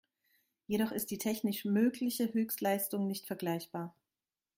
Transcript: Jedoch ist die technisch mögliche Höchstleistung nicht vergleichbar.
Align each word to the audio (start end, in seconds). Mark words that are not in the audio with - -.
Jedoch 0.65 0.91
ist 0.91 1.11
die 1.11 1.19
technisch 1.19 1.63
mögliche 1.63 2.33
Höchstleistung 2.33 3.05
nicht 3.05 3.27
vergleichbar. 3.27 3.93